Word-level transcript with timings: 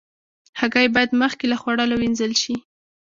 هګۍ 0.59 0.87
باید 0.95 1.11
مخکې 1.21 1.45
له 1.51 1.57
خوړلو 1.61 1.95
وینځل 1.97 2.33
شي. 2.41 2.55